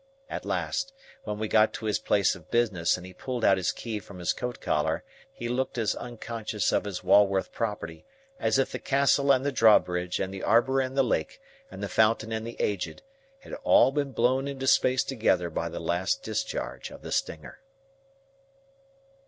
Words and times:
At 0.31 0.45
last, 0.45 0.93
when 1.25 1.37
we 1.37 1.47
got 1.47 1.73
to 1.73 1.85
his 1.85 1.99
place 1.99 2.33
of 2.33 2.49
business 2.49 2.97
and 2.97 3.05
he 3.05 3.13
pulled 3.13 3.45
out 3.45 3.57
his 3.57 3.71
key 3.71 3.99
from 3.99 4.17
his 4.17 4.33
coat 4.33 4.59
collar, 4.59 5.03
he 5.31 5.47
looked 5.47 5.77
as 5.77 5.93
unconscious 5.93 6.71
of 6.71 6.85
his 6.85 7.03
Walworth 7.03 7.51
property 7.51 8.03
as 8.39 8.57
if 8.57 8.71
the 8.71 8.79
Castle 8.79 9.31
and 9.31 9.45
the 9.45 9.51
drawbridge 9.51 10.19
and 10.19 10.33
the 10.33 10.41
arbour 10.41 10.79
and 10.81 10.97
the 10.97 11.03
lake 11.03 11.39
and 11.69 11.83
the 11.83 11.87
fountain 11.87 12.31
and 12.31 12.47
the 12.47 12.59
Aged, 12.59 13.03
had 13.41 13.53
all 13.63 13.91
been 13.91 14.11
blown 14.11 14.47
into 14.47 14.65
space 14.65 15.03
together 15.03 15.51
by 15.51 15.69
the 15.69 15.79
last 15.79 16.23
discharge 16.23 16.89
of 16.89 17.03
the 17.03 17.11
Stinger. 17.11 17.59